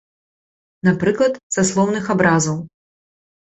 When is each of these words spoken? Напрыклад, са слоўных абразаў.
Напрыклад, 0.87 1.37
са 1.57 1.65
слоўных 1.73 2.11
абразаў. 2.17 2.57